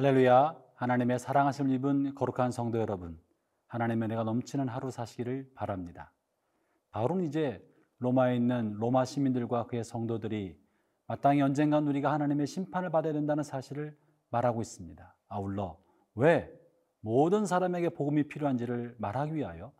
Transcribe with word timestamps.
할렐루야. 0.00 0.56
하나님의 0.76 1.18
사랑하심을 1.18 1.72
입은 1.72 2.14
거룩한 2.14 2.52
성도 2.52 2.78
여러분. 2.78 3.20
하나님의 3.66 4.06
은혜가 4.06 4.24
넘치는 4.24 4.66
하루 4.66 4.90
사시기를 4.90 5.50
바랍니다. 5.54 6.10
바울은 6.90 7.26
이제 7.26 7.62
로마에 7.98 8.34
있는 8.34 8.72
로마 8.78 9.04
시민들과 9.04 9.66
그의 9.66 9.84
성도들이 9.84 10.58
마땅히 11.06 11.42
언젠간 11.42 11.86
우리가 11.86 12.10
하나님의 12.14 12.46
심판을 12.46 12.88
받아야 12.88 13.12
된다는 13.12 13.44
사실을 13.44 13.94
말하고 14.30 14.62
있습니다. 14.62 15.16
아울러 15.28 15.78
왜 16.14 16.50
모든 17.00 17.44
사람에게 17.44 17.90
복음이 17.90 18.26
필요한지를 18.26 18.96
말하기 18.98 19.34
위하여 19.34 19.70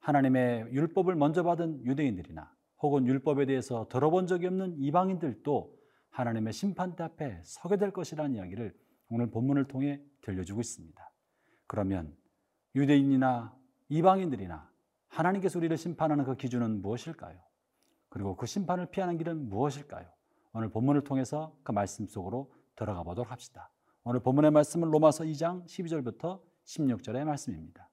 하나님의 0.00 0.72
율법을 0.72 1.14
먼저 1.14 1.44
받은 1.44 1.84
유대인들이나 1.84 2.52
혹은 2.82 3.06
율법에 3.06 3.46
대해서 3.46 3.86
들어본 3.88 4.26
적이 4.26 4.48
없는 4.48 4.78
이방인들도 4.78 5.72
하나님의 6.10 6.52
심판대 6.52 7.04
앞에 7.04 7.40
서게 7.44 7.76
될 7.76 7.92
것이라는 7.92 8.34
이야기를 8.34 8.74
오늘 9.14 9.30
본문을 9.30 9.68
통해 9.68 10.02
들려주고 10.22 10.60
있습니다. 10.60 11.12
그러면 11.68 12.16
유대인이나 12.74 13.56
이방인들이나 13.88 14.68
하나님께서 15.06 15.56
우리를 15.60 15.76
심판하는 15.76 16.24
그 16.24 16.34
기준은 16.34 16.82
무엇일까요? 16.82 17.38
그리고 18.08 18.34
그 18.34 18.46
심판을 18.46 18.86
피하는 18.86 19.16
길은 19.16 19.48
무엇일까요? 19.48 20.08
오늘 20.52 20.68
본문을 20.68 21.04
통해서 21.04 21.56
그 21.62 21.70
말씀 21.70 22.08
속으로 22.08 22.52
들어가 22.74 23.04
보도록 23.04 23.30
합시다. 23.30 23.70
오늘 24.02 24.18
본문의 24.18 24.50
말씀은 24.50 24.90
로마서 24.90 25.22
2장 25.22 25.64
12절부터 25.66 26.40
16절의 26.64 27.24
말씀입니다. 27.24 27.88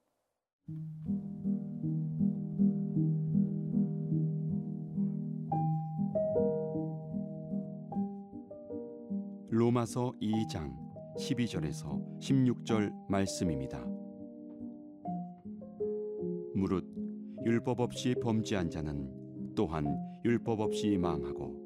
로마서 9.51 10.13
2장 10.19 10.80
12절에서 11.17 12.19
16절 12.19 12.91
말씀입니다. 13.09 13.85
무릇 16.55 16.85
율법 17.45 17.79
없이 17.79 18.15
범죄한 18.21 18.69
자는 18.69 19.53
또한 19.55 19.97
율법 20.23 20.59
없이 20.61 20.97
망하고 20.97 21.59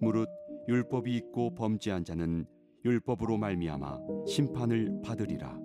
무릇 0.00 0.28
율법이 0.68 1.14
있고 1.16 1.54
범죄한 1.54 2.04
자는 2.04 2.44
율법으로 2.84 3.38
말미암아 3.38 3.98
심판을 4.26 5.00
받으리라. 5.04 5.58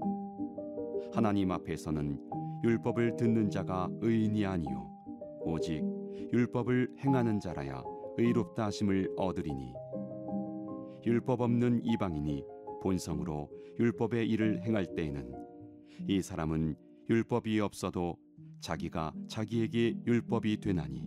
하나님 1.14 1.52
앞에서는 1.52 2.20
율법을 2.64 3.16
듣는 3.16 3.50
자가 3.50 3.90
의인이 4.02 4.46
아니요 4.46 4.92
오직 5.42 5.84
율법을 6.34 6.96
행하는 7.00 7.40
자라야 7.40 7.84
의롭다 8.18 8.66
하심을 8.66 9.14
얻으리니 9.16 9.74
율법 11.06 11.42
없는 11.42 11.82
이방인이 11.86 12.57
본성으로 12.82 13.50
율법의 13.80 14.30
일을 14.30 14.64
행할 14.64 14.86
때에는 14.96 15.32
이 16.08 16.22
사람은 16.22 16.76
율법이 17.10 17.60
없어도 17.60 18.18
자기가 18.60 19.14
자기에게 19.28 19.96
율법이 20.06 20.60
되나니 20.60 21.04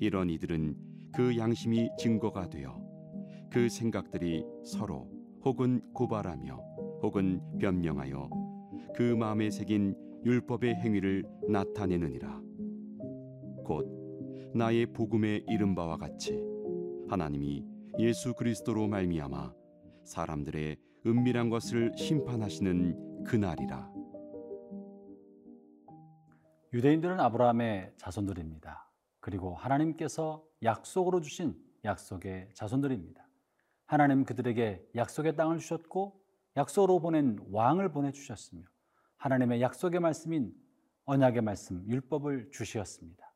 이런 0.00 0.30
이들은 0.30 0.76
그 1.14 1.36
양심이 1.36 1.90
증거가 1.98 2.48
되어 2.48 2.80
그 3.50 3.68
생각들이 3.68 4.44
서로 4.64 5.10
혹은 5.44 5.80
고발하며 5.92 6.56
혹은 7.02 7.40
변명하여 7.58 8.30
그 8.94 9.02
마음에 9.02 9.50
새긴 9.50 9.94
율법의 10.24 10.74
행위를 10.74 11.24
나타내느니라. 11.48 12.40
곧 13.64 13.88
나의 14.54 14.86
복음에 14.86 15.42
이른 15.48 15.74
바와 15.74 15.96
같이 15.96 16.42
하나님이 17.08 17.64
예수 17.98 18.34
그리스도로 18.34 18.88
말미암아 18.88 19.59
사람들의 20.04 20.76
은밀한 21.06 21.50
것을 21.50 21.92
심판하시는 21.96 23.24
그날이라. 23.24 23.92
유대인들은 26.72 27.18
아브라함의 27.18 27.94
자손들입니다. 27.96 28.88
그리고 29.20 29.54
하나님께서 29.54 30.44
약속으로 30.62 31.20
주신 31.20 31.56
약속의 31.84 32.50
자손들입니다. 32.54 33.26
하나님 33.86 34.24
그들에게 34.24 34.90
약속의 34.94 35.36
땅을 35.36 35.58
주셨고 35.58 36.20
약속으로 36.56 37.00
보낸 37.00 37.38
왕을 37.50 37.90
보내 37.92 38.12
주셨으며 38.12 38.62
하나님의 39.16 39.60
약속의 39.60 40.00
말씀인 40.00 40.54
언약의 41.06 41.42
말씀, 41.42 41.84
율법을 41.88 42.50
주시었습니다. 42.52 43.32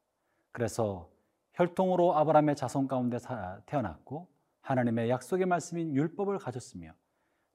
그래서 0.53 1.11
혈통으로 1.55 2.17
아브라함의 2.17 2.57
자손 2.57 2.87
가운데 2.87 3.19
태어났고 3.67 4.29
하나님의 4.65 5.11
약속의 5.11 5.47
말씀인 5.47 5.95
율법을 5.95 6.39
가졌으며 6.39 6.93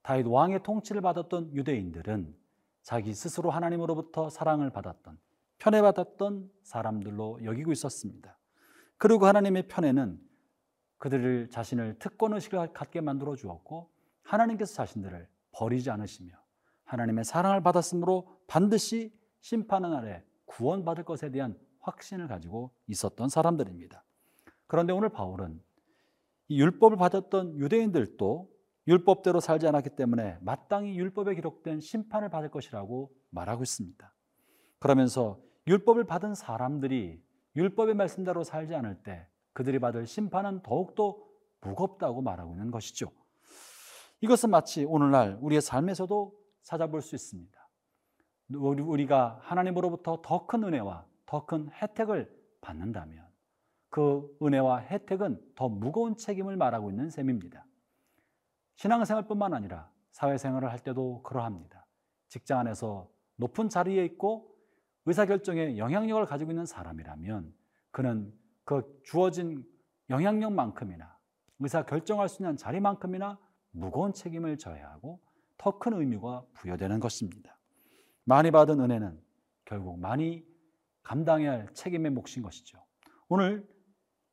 다윗 0.03 0.27
왕의 0.27 0.63
통치를 0.63 1.01
받았던 1.01 1.55
유대인들은 1.55 2.35
자기 2.83 3.13
스스로 3.13 3.49
하나님으로부터 3.49 4.29
사랑을 4.29 4.69
받았던 4.69 5.17
편애 5.57 5.81
받았던 5.81 6.49
사람들로 6.63 7.43
여기고 7.43 7.71
있었습니다. 7.71 8.37
그리고 8.97 9.25
하나님의 9.25 9.67
편애는 9.67 10.19
그들을 10.99 11.49
자신을 11.49 11.97
특권 11.99 12.33
의식을 12.33 12.73
갖게 12.73 13.01
만들어 13.01 13.35
주었고 13.35 13.89
하나님께서 14.21 14.73
자신들을 14.75 15.27
버리지 15.51 15.89
않으시며 15.89 16.33
하나님의 16.85 17.23
사랑을 17.25 17.63
받았으므로 17.63 18.39
반드시 18.47 19.11
심판의 19.41 19.89
날에 19.89 20.23
구원받을 20.45 21.05
것에 21.05 21.31
대한 21.31 21.57
확신을 21.79 22.27
가지고 22.27 22.71
있었던 22.87 23.29
사람들입니다. 23.29 24.03
그런데 24.67 24.93
오늘 24.93 25.09
바울은 25.09 25.59
이 25.59 25.68
율법을 26.49 26.97
받았던 26.97 27.57
유대인들도 27.57 28.49
율법대로 28.87 29.39
살지 29.39 29.67
않았기 29.67 29.91
때문에 29.91 30.37
마땅히 30.41 30.97
율법에 30.97 31.35
기록된 31.35 31.79
심판을 31.79 32.29
받을 32.29 32.49
것이라고 32.49 33.11
말하고 33.29 33.63
있습니다. 33.63 34.13
그러면서 34.79 35.39
율법을 35.67 36.05
받은 36.05 36.33
사람들이 36.33 37.21
율법의 37.55 37.93
말씀대로 37.95 38.43
살지 38.43 38.73
않을 38.73 39.03
때 39.03 39.27
그들이 39.53 39.79
받을 39.79 40.07
심판은 40.07 40.63
더욱더 40.63 41.17
무겁다고 41.61 42.21
말하고 42.21 42.53
있는 42.53 42.71
것이죠. 42.71 43.11
이것은 44.21 44.49
마치 44.49 44.85
오늘날 44.85 45.37
우리의 45.41 45.61
삶에서도 45.61 46.33
찾아볼 46.63 47.01
수 47.01 47.15
있습니다. 47.15 47.59
우리가 48.51 49.39
하나님으로부터 49.43 50.21
더 50.23 50.47
큰 50.47 50.63
은혜와 50.63 51.05
더 51.25 51.45
큰 51.45 51.69
혜택을 51.71 52.35
받는다면 52.61 53.28
그 53.89 54.37
은혜와 54.41 54.81
혜택은 54.81 55.41
더 55.55 55.67
무거운 55.69 56.15
책임을 56.15 56.57
말하고 56.57 56.89
있는 56.89 57.09
셈입니다. 57.09 57.65
신앙생활뿐만 58.75 59.53
아니라 59.53 59.91
사회생활을 60.11 60.71
할 60.71 60.79
때도 60.79 61.23
그러합니다. 61.23 61.85
직장 62.27 62.59
안에서 62.59 63.09
높은 63.35 63.69
자리에 63.69 64.05
있고 64.05 64.55
의사결정에 65.05 65.77
영향력을 65.77 66.23
가지고 66.25 66.51
있는 66.51 66.65
사람이라면 66.65 67.53
그는 67.91 68.33
그 68.63 69.01
주어진 69.03 69.65
영향력만큼이나 70.09 71.17
의사결정할 71.59 72.29
수 72.29 72.43
있는 72.43 72.57
자리만큼이나 72.57 73.39
무거운 73.71 74.13
책임을 74.13 74.57
져야 74.57 74.89
하고 74.91 75.19
더 75.57 75.77
큰 75.77 75.93
의미가 75.93 76.45
부여되는 76.53 76.99
것입니다. 76.99 77.57
많이 78.23 78.51
받은 78.51 78.79
은혜는 78.79 79.19
결국 79.65 79.99
많이 79.99 80.45
감당해야 81.03 81.51
할 81.51 81.73
책임의 81.73 82.11
몫인 82.11 82.43
것이죠. 82.43 82.83
오늘 83.27 83.67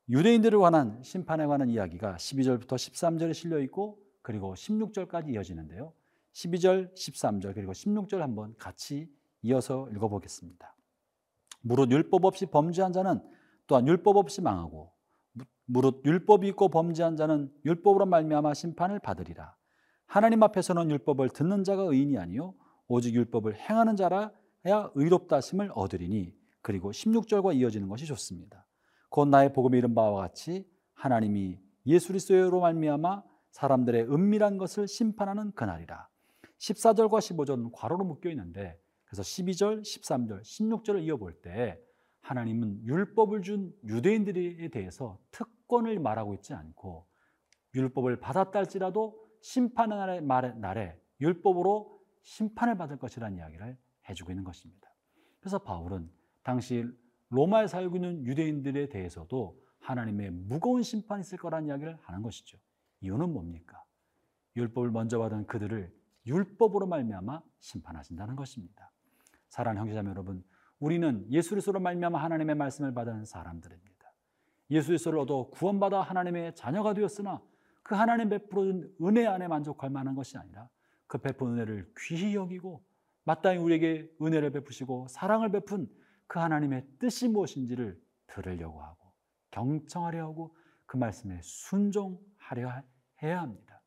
유대인들을 0.08 0.58
관한 0.61 1.03
심판에 1.03 1.47
관한 1.47 1.69
이야기가 1.69 2.17
12절부터 2.17 2.75
13절에 2.75 3.35
실려 3.35 3.58
있고 3.61 3.99
그리고 4.23 4.55
16절까지 4.55 5.31
이어지는데요. 5.31 5.93
12절, 6.32 6.94
13절 6.94 7.55
그리고 7.55 7.73
16절 7.73 8.19
한번 8.19 8.55
같이 8.56 9.11
이어서 9.43 9.88
읽어보겠습니다. 9.91 10.76
무릇 11.62 11.91
율법 11.91 12.25
없이 12.25 12.47
범죄한 12.47 12.93
자는 12.93 13.20
또한 13.67 13.88
율법 13.88 14.17
없이 14.17 14.41
망하고 14.41 14.93
무릇 15.64 16.03
율법이 16.05 16.47
있고 16.49 16.69
범죄한 16.69 17.17
자는 17.17 17.53
율법으로 17.64 18.06
말미암아 18.06 18.55
심판을 18.55 19.00
받으리라. 19.00 19.56
하나님 20.06 20.43
앞에서는 20.44 20.88
율법을 20.88 21.31
듣는 21.31 21.64
자가 21.64 21.82
의인이 21.82 22.17
아니요 22.19 22.55
오직 22.87 23.14
율법을 23.14 23.56
행하는 23.56 23.97
자라야 23.97 24.91
의롭다 24.94 25.41
심을 25.41 25.73
얻으리니 25.75 26.32
그리고 26.62 26.93
16절과 26.93 27.56
이어지는 27.56 27.88
것이 27.88 28.06
좋습니다. 28.06 28.67
곧 29.08 29.29
나의 29.29 29.53
복음에 29.53 29.79
이른 29.79 29.94
바와 29.94 30.20
같이 30.20 30.69
하나님이 30.94 31.58
예수 31.87 32.08
그리스도로 32.08 32.61
말미암아 32.61 33.23
사람들의 33.50 34.12
은밀한 34.12 34.58
것을 34.58 34.88
심판하는 34.88 35.53
그날이라. 35.53 36.08
14절과 36.58 37.19
15절은 37.19 37.70
괄호로 37.73 38.05
묶여 38.05 38.31
있는데 38.31 38.79
그래서 39.05 39.23
12절, 39.23 39.82
13절, 39.82 40.43
16절을 40.43 41.03
이어볼 41.05 41.41
때 41.41 41.81
하나님은 42.20 42.85
율법을 42.85 43.43
준 43.43 43.73
유대인들에 43.85 44.69
대해서 44.69 45.20
특권을 45.31 46.00
말하고 46.00 46.35
있지 46.35 46.55
않고 46.55 47.06
율법을 47.75 48.20
받았다 48.20 48.58
할지라도 48.58 49.17
심판의 49.41 50.23
날에, 50.23 50.53
날에 50.53 51.00
율법으로 51.20 52.00
심판을 52.23 52.76
받을 52.76 52.99
것이라는 52.99 53.38
이야기를 53.38 53.79
해주고 54.08 54.32
있는 54.32 54.43
것입니다. 54.43 54.91
그래서 55.38 55.58
바울은 55.58 56.11
당시 56.43 56.85
로마에 57.31 57.67
살고 57.67 57.96
있는 57.96 58.25
유대인들에 58.25 58.88
대해서도 58.88 59.61
하나님의 59.81 60.31
무거운 60.31 60.82
심판이 60.82 61.20
있을 61.20 61.38
거라는 61.38 61.69
이야기를 61.69 61.99
하는 62.02 62.23
것이죠. 62.23 62.58
이유는 63.00 63.32
뭡니까? 63.32 63.82
율법을 64.56 64.90
먼저 64.90 65.19
받은 65.19 65.46
그들을 65.46 65.93
율법으로 66.26 66.87
말미암아 66.87 67.43
심판하신다는 67.61 68.37
것입니다. 68.37 68.90
사랑하는 69.49 69.82
형제자매 69.82 70.11
여러분, 70.11 70.44
우리는 70.78 71.26
예수 71.31 71.50
그리스도로 71.50 71.81
말미암아 71.81 72.19
하나님의 72.19 72.55
말씀을 72.55 72.94
받은 72.94 73.25
사람들입니다. 73.25 73.96
예수 74.70 74.88
그리스도를 74.88 75.19
얻어 75.20 75.49
구원받아 75.50 76.00
하나님의 76.00 76.55
자녀가 76.55 76.94
되었으나 76.94 77.40
그 77.82 77.94
하나님 77.94 78.29
베풀어준 78.29 78.96
은혜 79.02 79.26
안에 79.26 79.46
만족할 79.46 79.90
만한 79.90 80.14
것이 80.17 80.37
아니라 80.37 80.69
그 81.06 81.19
베푼 81.19 81.52
은혜를 81.52 81.93
귀히 81.99 82.34
여기고 82.34 82.84
마땅히 83.22 83.58
우리에게 83.58 84.11
은혜를 84.20 84.50
베푸시고 84.50 85.06
사랑을 85.08 85.50
베푼 85.50 85.88
그 86.26 86.38
하나님의 86.38 86.87
뜻이 86.99 87.28
무엇인지를 87.28 88.00
들으려고 88.26 88.81
하고 88.81 89.12
경청하려 89.50 90.23
하고 90.23 90.55
그 90.87 90.96
말씀에 90.96 91.40
순종하려 91.43 92.82
해야 93.23 93.40
합니다. 93.40 93.82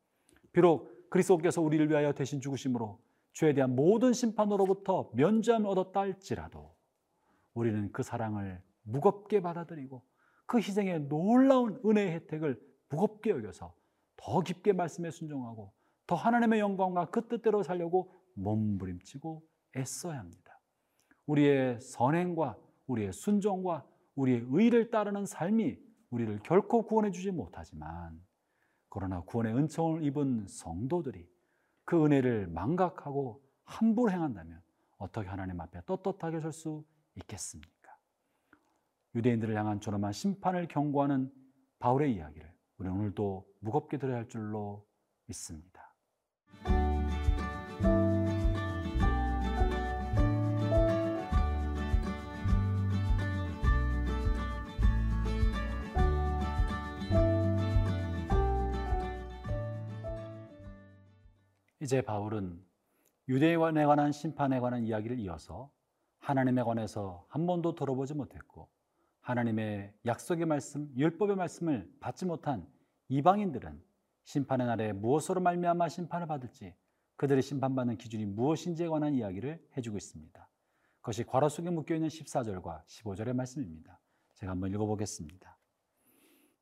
비록 0.52 1.08
그리스도께서 1.10 1.60
우리를 1.60 1.88
위하여 1.90 2.12
대신 2.12 2.40
죽으심으로 2.40 3.00
죄에 3.32 3.54
대한 3.54 3.74
모든 3.74 4.12
심판으로부터 4.12 5.10
면죄함을 5.14 5.68
얻었다 5.68 6.00
할지라도 6.00 6.74
우리는 7.54 7.90
그 7.92 8.02
사랑을 8.02 8.62
무겁게 8.82 9.40
받아들이고 9.40 10.02
그 10.46 10.58
희생의 10.58 11.02
놀라운 11.08 11.80
은혜의 11.84 12.12
혜택을 12.12 12.60
무겁게 12.88 13.30
여겨서 13.30 13.74
더 14.16 14.40
깊게 14.40 14.72
말씀에 14.72 15.10
순종하고 15.10 15.72
더 16.06 16.16
하나님의 16.16 16.60
영광과 16.60 17.10
그 17.10 17.28
뜻대로 17.28 17.62
살려고 17.62 18.12
몸부림치고 18.34 19.42
애써야 19.76 20.18
합니다. 20.18 20.49
우리의 21.30 21.80
선행과 21.80 22.56
우리의 22.86 23.12
순종과 23.12 23.86
우리의 24.16 24.46
의를 24.50 24.90
따르는 24.90 25.26
삶이 25.26 25.78
우리를 26.10 26.40
결코 26.42 26.82
구원해 26.82 27.12
주지 27.12 27.30
못하지만 27.30 28.20
그러나 28.88 29.20
구원의 29.20 29.54
은총을 29.54 30.04
입은 30.04 30.46
성도들이 30.48 31.28
그 31.84 32.04
은혜를 32.04 32.48
망각하고 32.48 33.42
함부로 33.64 34.10
행한다면 34.10 34.60
어떻게 34.98 35.28
하나님 35.28 35.60
앞에 35.60 35.82
떳떳하게 35.86 36.40
설 36.40 36.52
수 36.52 36.84
있겠습니까? 37.14 37.96
유대인들을 39.14 39.56
향한 39.56 39.80
존엄한 39.80 40.12
심판을 40.12 40.66
경고하는 40.68 41.32
바울의 41.78 42.14
이야기를 42.14 42.52
우리 42.78 42.88
오늘도 42.88 43.46
무겁게 43.60 43.98
들어야 43.98 44.18
할 44.18 44.28
줄로 44.28 44.86
믿습니다. 45.26 45.79
이제 61.80 62.02
바울은 62.02 62.62
유대인에 63.28 63.86
관한 63.86 64.12
심판에 64.12 64.60
관한 64.60 64.84
이야기를 64.84 65.18
이어서 65.20 65.70
하나님에 66.18 66.62
관해서 66.62 67.24
한 67.28 67.46
번도 67.46 67.74
들어보지 67.74 68.12
못했고 68.14 68.68
하나님의 69.22 69.94
약속의 70.04 70.44
말씀, 70.44 70.92
율법의 70.96 71.36
말씀을 71.36 71.90
받지 71.98 72.26
못한 72.26 72.66
이방인들은 73.08 73.82
심판의 74.24 74.66
날에 74.66 74.92
무엇으로 74.92 75.40
말미암아 75.40 75.88
심판을 75.88 76.26
받을지 76.26 76.74
그들이 77.16 77.40
심판받는 77.40 77.96
기준이 77.96 78.26
무엇인지에 78.26 78.88
관한 78.88 79.14
이야기를 79.14 79.66
해주고 79.76 79.96
있습니다. 79.96 80.48
그것이 81.00 81.24
괄호 81.24 81.48
속에 81.48 81.70
묶여 81.70 81.94
있는 81.94 82.08
14절과 82.08 82.84
15절의 82.84 83.32
말씀입니다. 83.32 83.98
제가 84.34 84.52
한번 84.52 84.70
읽어보겠습니다. 84.70 85.56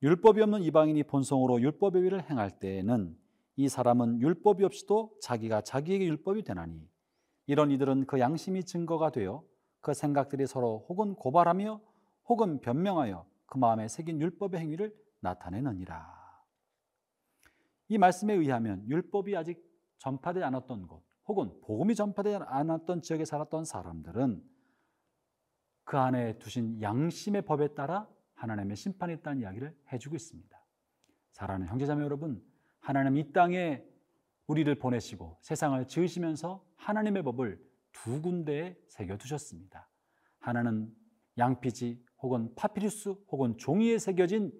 율법이 0.00 0.40
없는 0.42 0.62
이방인이 0.62 1.02
본성으로 1.04 1.60
율법의 1.60 2.04
위를 2.04 2.30
행할 2.30 2.50
때에는 2.60 3.18
이 3.58 3.68
사람은 3.68 4.20
율법이 4.20 4.62
없이도 4.62 5.16
자기가 5.20 5.62
자기에게 5.62 6.06
율법이 6.06 6.44
되나니 6.44 6.88
이런 7.46 7.72
이들은 7.72 8.06
그 8.06 8.20
양심이 8.20 8.62
증거가 8.62 9.10
되어 9.10 9.42
그 9.80 9.94
생각들이 9.94 10.46
서로 10.46 10.86
혹은 10.88 11.16
고발하며 11.16 11.80
혹은 12.28 12.60
변명하여 12.60 13.26
그 13.46 13.58
마음에 13.58 13.88
새긴 13.88 14.20
율법의 14.20 14.60
행위를 14.60 14.94
나타내느니라. 15.18 16.06
이 17.88 17.98
말씀에 17.98 18.32
의하면 18.32 18.86
율법이 18.86 19.36
아직 19.36 19.60
전파되지 19.98 20.44
않았던 20.44 20.86
곳 20.86 21.02
혹은 21.26 21.60
복음이 21.62 21.96
전파되지 21.96 22.36
않았던 22.46 23.02
지역에 23.02 23.24
살았던 23.24 23.64
사람들은 23.64 24.40
그 25.82 25.98
안에 25.98 26.38
두신 26.38 26.80
양심의 26.80 27.42
법에 27.42 27.74
따라 27.74 28.08
하나님의 28.34 28.76
심판이 28.76 29.14
있다는 29.14 29.40
이야기를 29.40 29.76
해주고 29.92 30.14
있습니다. 30.14 30.64
사랑하는 31.32 31.66
형제자매 31.66 32.04
여러분, 32.04 32.40
하나님 32.88 33.18
이 33.18 33.32
땅에 33.34 33.84
우리를 34.46 34.74
보내시고 34.76 35.36
세상을 35.42 35.86
지으시면서 35.88 36.64
하나님의 36.76 37.22
법을 37.22 37.62
두 37.92 38.22
군데에 38.22 38.78
새겨 38.86 39.18
두셨습니다. 39.18 39.90
하나는 40.38 40.90
양피지 41.36 42.02
혹은 42.22 42.50
파피루스 42.54 43.10
혹은 43.28 43.58
종이에 43.58 43.98
새겨진 43.98 44.50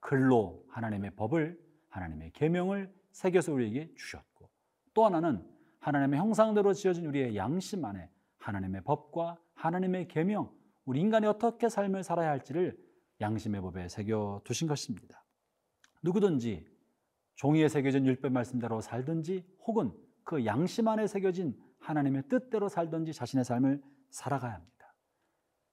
글로 0.00 0.66
하나님의 0.68 1.16
법을 1.16 1.58
하나님의 1.88 2.32
계명을 2.32 2.92
새겨서 3.12 3.54
우리에게 3.54 3.94
주셨고 3.96 4.50
또 4.92 5.06
하나는 5.06 5.42
하나님의 5.78 6.20
형상대로 6.20 6.74
지어진 6.74 7.06
우리의 7.06 7.36
양심 7.36 7.86
안에 7.86 8.10
하나님의 8.36 8.84
법과 8.84 9.38
하나님의 9.54 10.08
계명 10.08 10.54
우리 10.84 11.00
인간이 11.00 11.26
어떻게 11.26 11.70
삶을 11.70 12.02
살아야 12.02 12.28
할지를 12.28 12.78
양심의 13.22 13.62
법에 13.62 13.88
새겨 13.88 14.42
두신 14.44 14.68
것입니다. 14.68 15.24
누구든지 16.02 16.76
종이에 17.38 17.68
새겨진 17.68 18.04
율법 18.04 18.32
말씀대로 18.32 18.80
살든지 18.80 19.46
혹은 19.64 19.92
그 20.24 20.44
양심 20.44 20.88
안에 20.88 21.06
새겨진 21.06 21.56
하나님의 21.78 22.24
뜻대로 22.28 22.68
살든지 22.68 23.12
자신의 23.12 23.44
삶을 23.44 23.80
살아가야 24.10 24.54
합니다. 24.54 24.94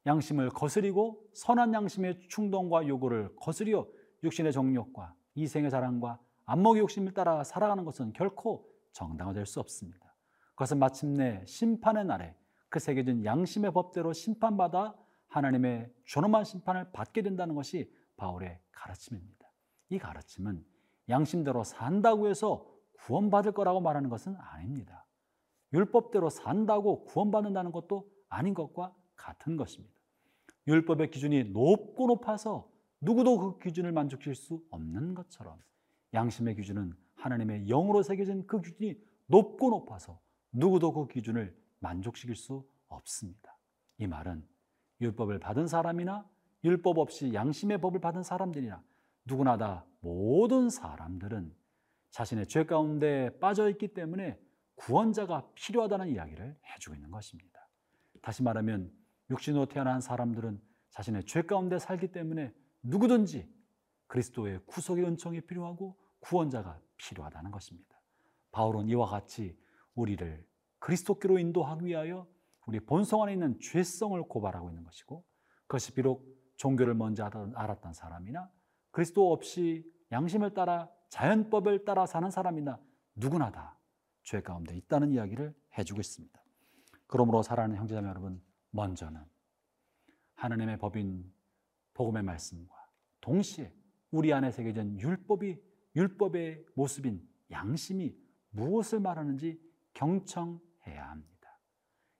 양심을 0.05 0.51
거스리고 0.51 1.27
선한 1.33 1.73
양심의 1.73 2.27
충동과 2.29 2.87
요구를 2.87 3.35
거스려 3.37 3.87
육신의 4.23 4.53
정욕과 4.53 5.15
이생의 5.33 5.71
자랑과 5.71 6.19
안목의 6.45 6.81
욕심을 6.81 7.15
따라 7.15 7.43
살아가는 7.43 7.83
것은 7.83 8.13
결코 8.13 8.69
정당화될 8.93 9.47
수 9.47 9.59
없습니다. 9.59 10.15
그것은 10.49 10.77
마침내 10.77 11.43
심판의 11.47 12.05
날에 12.05 12.35
그 12.69 12.77
새겨진 12.77 13.25
양심의 13.25 13.73
법대로 13.73 14.13
심판받아 14.13 14.95
하나님의 15.29 15.91
존엄한 16.05 16.43
심판을 16.43 16.91
받게 16.91 17.23
된다는 17.23 17.55
것이 17.55 17.91
바울의 18.17 18.59
가르침입니다. 18.71 19.51
이 19.89 19.97
가르침은 19.97 20.63
양심대로 21.09 21.63
산다고 21.63 22.27
해서 22.27 22.65
구원받을 22.99 23.51
거라고 23.51 23.81
말하는 23.81 24.09
것은 24.09 24.35
아닙니다. 24.37 25.05
율법대로 25.73 26.29
산다고 26.29 27.05
구원받는다는 27.05 27.71
것도 27.71 28.09
아닌 28.29 28.53
것과 28.53 28.95
같은 29.15 29.57
것입니다. 29.57 29.93
율법의 30.67 31.11
기준이 31.11 31.45
높고 31.45 32.07
높아서 32.07 32.69
누구도 33.01 33.37
그 33.37 33.59
기준을 33.59 33.91
만족시킬 33.91 34.35
수 34.35 34.63
없는 34.71 35.13
것처럼 35.13 35.59
양심의 36.13 36.55
기준은 36.55 36.93
하나님의 37.15 37.67
영으로 37.67 38.01
새겨진 38.01 38.47
그 38.47 38.61
기준이 38.61 38.95
높고 39.27 39.69
높아서 39.69 40.19
누구도 40.51 40.93
그 40.93 41.07
기준을 41.07 41.55
만족시킬 41.79 42.35
수 42.35 42.65
없습니다. 42.87 43.57
이 43.97 44.07
말은 44.07 44.47
율법을 45.01 45.39
받은 45.39 45.67
사람이나 45.67 46.27
율법 46.63 46.97
없이 46.97 47.33
양심의 47.33 47.79
법을 47.79 47.99
받은 47.99 48.23
사람들이나 48.23 48.81
누구나 49.25 49.57
다 49.57 49.85
모든 50.05 50.69
사람들은 50.69 51.51
자신의 52.11 52.45
죄 52.47 52.63
가운데 52.63 53.35
빠져 53.39 53.67
있기 53.71 53.87
때문에 53.87 54.39
구원자가 54.75 55.49
필요하다는 55.55 56.09
이야기를 56.09 56.55
해주고 56.63 56.95
있는 56.95 57.09
것입니다. 57.09 57.67
다시 58.21 58.43
말하면 58.43 58.93
육신으로 59.31 59.65
태어난 59.65 60.01
사람들은 60.01 60.61
자신의 60.91 61.25
죄 61.25 61.41
가운데 61.41 61.79
살기 61.79 62.11
때문에 62.11 62.53
누구든지 62.83 63.51
그리스도의 64.05 64.59
구속의 64.67 65.05
은총이 65.05 65.41
필요하고 65.41 65.97
구원자가 66.19 66.79
필요하다는 66.97 67.49
것입니다. 67.49 67.99
바울은 68.51 68.87
이와 68.89 69.07
같이 69.07 69.57
우리를 69.95 70.45
그리스도께로 70.77 71.39
인도하기 71.39 71.83
위하여 71.83 72.27
우리 72.67 72.79
본성 72.79 73.23
안에 73.23 73.33
있는 73.33 73.59
죄성을 73.59 74.21
고발하고 74.21 74.69
있는 74.69 74.83
것이고 74.83 75.25
그것이 75.61 75.95
비록 75.95 76.23
종교를 76.57 76.93
먼저 76.93 77.25
알았던 77.25 77.93
사람이나 77.93 78.51
그리스도 78.91 79.33
없이 79.33 79.94
양심을 80.11 80.53
따라 80.53 80.89
자연법을 81.09 81.85
따라 81.85 82.05
사는 82.05 82.29
사람이나 82.29 82.79
누구나 83.15 83.51
다 83.51 83.75
죄 84.25 84.41
가운데 84.41 84.75
있다는 84.75 85.11
이야기를 85.11 85.53
해주고 85.77 86.01
있습니다. 86.01 86.43
그러므로 87.07 87.43
사랑하는 87.43 87.77
형제자매 87.77 88.09
여러분, 88.09 88.41
먼저는 88.71 89.21
하나님의 90.33 90.79
법인 90.79 91.31
복음의 91.93 92.23
말씀과 92.23 92.75
동시에 93.21 93.71
우리 94.11 94.33
안에 94.33 94.51
새겨진 94.51 94.99
율법이 94.99 95.61
율법의 95.95 96.65
모습인 96.73 97.25
양심이 97.51 98.17
무엇을 98.49 98.99
말하는지 98.99 99.61
경청해야 99.93 101.07
합니다. 101.07 101.59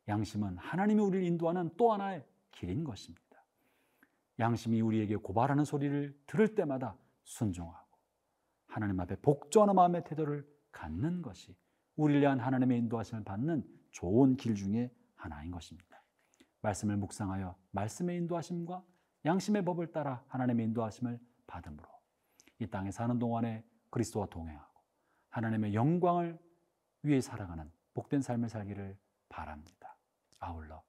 양심은 0.08 0.58
하나님이 0.58 1.02
우리를 1.02 1.26
인도하는 1.26 1.72
또 1.76 1.92
하나의 1.92 2.24
길인 2.52 2.84
것입니다. 2.84 3.24
양심이 4.38 4.80
우리에게 4.80 5.16
고발하는 5.16 5.66
소리를 5.66 6.16
들을 6.28 6.54
때마다 6.54 6.96
순종하고 7.26 7.98
하나님 8.68 9.00
앞에 9.00 9.18
복종하는 9.18 9.76
마음의 9.76 10.04
태도를 10.06 10.48
갖는 10.72 11.22
것이 11.22 11.56
우리를 11.96 12.22
위한 12.22 12.40
하나님의 12.40 12.80
인도하심을 12.80 13.24
받는 13.24 13.64
좋은 13.92 14.36
길 14.36 14.56
중에 14.56 14.92
하나인 15.16 15.52
것입니다. 15.52 16.02
말씀을 16.62 16.98
묵상하여 16.98 17.56
말씀의 17.72 18.18
인도하심과 18.18 18.84
양심의 19.26 19.64
법을 19.66 19.92
따라 19.92 20.24
하나님의 20.28 20.66
인도하심을 20.68 21.20
받음으로 21.48 21.88
이 22.60 22.68
땅에 22.68 22.92
사는 22.92 23.18
동안에 23.18 23.64
그리스도와 23.90 24.28
동행하고 24.28 24.82
하나님의 25.30 25.74
영광을 25.74 26.40
위해 27.04 27.22
살아가는 27.22 27.72
복된 27.94 28.22
삶을 28.22 28.50
살기를 28.50 28.98
바랍니다. 29.30 29.98
아울러 30.40 30.84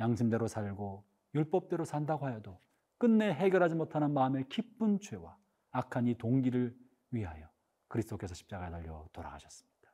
양심대로 0.00 0.48
살고 0.48 1.04
율법대로 1.34 1.84
산다고 1.84 2.26
하여도 2.26 2.58
끝내 2.98 3.32
해결하지 3.32 3.74
못하는 3.74 4.12
마음의 4.12 4.48
기쁜 4.48 4.98
죄와 5.00 5.36
악한 5.72 6.06
이 6.06 6.14
동기를 6.16 6.78
위하여 7.10 7.48
그리스도께서 7.88 8.34
십자가에 8.34 8.70
달려 8.70 9.06
돌아가셨습니다. 9.12 9.92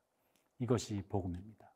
이것이 0.61 1.03
복음입니다. 1.09 1.73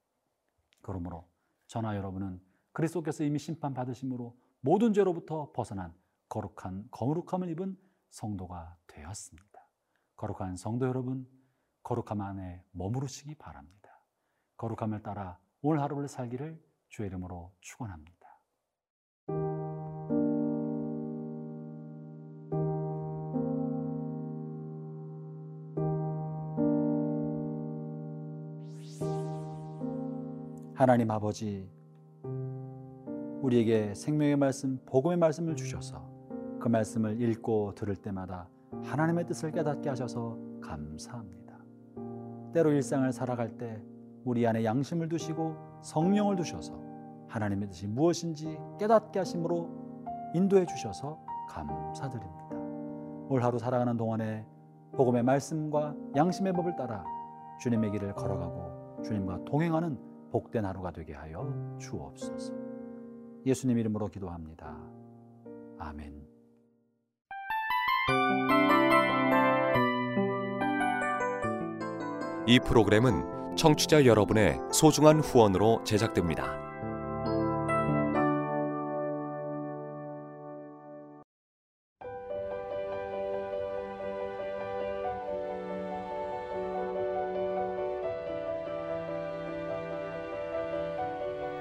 그러므로 0.81 1.29
저나 1.67 1.97
여러분은 1.97 2.41
그리스도께서 2.73 3.25
이미 3.25 3.39
심판 3.39 3.75
받으심으로 3.75 4.37
모든 4.61 4.93
죄로부터 4.93 5.53
벗어난 5.53 5.95
거룩한 6.29 6.89
거룩함을 6.91 7.49
입은 7.51 7.77
성도가 8.11 8.77
되었습니다. 8.87 9.69
거룩한 10.17 10.57
성도 10.57 10.87
여러분, 10.87 11.29
거룩함 11.83 12.21
안에 12.21 12.65
머무르시기 12.73 13.35
바랍니다. 13.35 14.01
거룩함을 14.57 15.03
따라 15.03 15.39
오늘 15.63 15.81
하루를 15.81 16.09
살기를 16.09 16.63
주의 16.89 17.09
이름으로 17.09 17.53
축원합니다. 17.61 18.22
하나님 30.83 31.12
아버지, 31.12 31.71
우리에게 33.41 33.95
생명의 33.95 34.35
말씀, 34.35 34.81
복음의 34.85 35.17
말씀을 35.17 35.55
주셔서 35.55 36.05
그 36.59 36.67
말씀을 36.67 37.23
읽고 37.23 37.77
들을 37.77 37.95
때마다 37.95 38.49
하나님의 38.83 39.27
뜻을 39.27 39.53
깨닫게 39.53 39.89
하셔서 39.89 40.37
감사합니다. 40.61 41.57
때로 42.53 42.73
일상을 42.73 43.12
살아갈 43.12 43.57
때 43.59 43.81
우리 44.25 44.45
안에 44.45 44.65
양심을 44.65 45.09
두시고 45.09 45.55
성령을 45.83 46.35
두셔서 46.35 46.77
하나님의 47.29 47.69
뜻이 47.69 47.87
무엇인지 47.87 48.59
깨닫게 48.81 49.21
하심으로 49.21 50.05
인도해 50.35 50.67
주셔서 50.67 51.25
감사드립니다. 51.49 52.49
올 53.29 53.41
하루 53.41 53.57
살아가는 53.57 53.97
동안에 53.97 54.45
복음의 54.97 55.23
말씀과 55.23 55.95
양심의 56.17 56.53
법을 56.55 56.75
따라 56.75 57.05
주님의 57.61 57.93
길을 57.93 58.15
걸어가고 58.15 59.03
주님과 59.05 59.45
동행하는 59.45 60.12
복된 60.33 60.65
하루가 60.65 60.91
되게 60.91 61.12
하여 61.12 61.77
주옵소서. 61.79 62.55
예수님 63.45 63.79
이름으로 63.79 64.09
기도합니다. 64.09 64.77
아멘. 65.79 66.27
이 72.47 72.59
프로그램은 72.59 73.57
청취자 73.57 74.07
여러분의 74.07 74.59
소중한 74.73 75.21
후원으로 75.21 75.85
제작됩니다. 75.85 76.72